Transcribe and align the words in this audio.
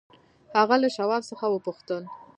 هغه 0.59 0.75
له 0.83 0.89
شواب 0.95 1.21
څخه 1.29 1.45
وپوښتل. 1.49 2.03